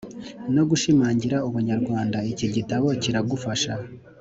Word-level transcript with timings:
no 0.55 0.63
gushimangira 0.69 1.37
ubunyarwanda 1.47 2.17
Iki 2.31 2.47
gitabo 2.55 2.87
kiragufasha 3.01 3.73